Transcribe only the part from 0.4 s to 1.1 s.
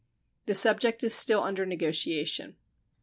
The subject